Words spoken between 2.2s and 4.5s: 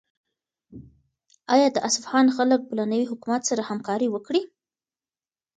خلک به له نوي حکومت سره همکاري وکړي؟